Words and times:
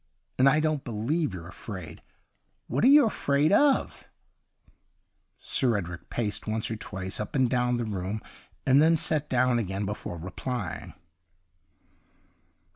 And 0.39 0.49
I 0.49 0.59
don't 0.59 0.83
believe 0.83 1.31
you're 1.31 1.47
afraid. 1.47 2.01
What 2.65 2.83
are 2.83 2.87
you 2.87 3.05
afraid 3.05 3.51
of 3.53 4.05
.^' 3.53 4.05
Sir 5.37 5.77
Edric 5.77 6.09
paced 6.09 6.47
once 6.47 6.71
or 6.71 6.75
twice 6.75 7.19
up 7.19 7.35
and 7.35 7.47
down 7.47 7.77
the 7.77 7.85
room, 7.85 8.19
and 8.65 8.81
then 8.81 8.97
sat 8.97 9.29
down 9.29 9.59
again 9.59 9.85
before 9.85 10.17
replying. 10.17 10.95